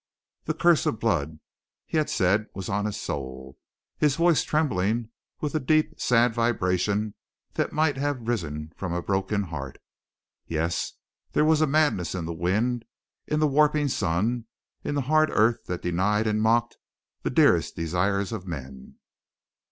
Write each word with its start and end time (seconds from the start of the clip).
The 0.45 0.55
curse 0.55 0.87
of 0.87 0.99
blood, 0.99 1.39
he 1.85 1.97
had 1.97 2.09
said, 2.09 2.47
was 2.55 2.69
on 2.69 2.85
his 2.85 2.99
soul, 2.99 3.59
his 3.99 4.15
voice 4.15 4.41
trembling 4.43 5.11
with 5.41 5.53
the 5.53 5.59
deep, 5.59 5.99
sad 5.99 6.33
vibration 6.33 7.13
that 7.53 7.71
might 7.71 7.97
have 7.97 8.27
risen 8.27 8.73
from 8.75 8.93
a 8.93 9.03
broken 9.03 9.43
heart. 9.43 9.77
Yes, 10.47 10.93
there 11.33 11.45
was 11.45 11.61
madness 11.67 12.15
in 12.15 12.25
the 12.25 12.33
wind, 12.33 12.83
in 13.27 13.39
the 13.39 13.47
warping 13.47 13.89
sun, 13.89 14.47
in 14.83 14.95
the 14.95 15.01
hard 15.01 15.29
earth 15.31 15.65
that 15.65 15.83
denied 15.83 16.25
and 16.25 16.41
mocked 16.41 16.77
the 17.21 17.29
dearest 17.29 17.75
desires 17.75 18.31
of 18.31 18.47
men. 18.47 18.95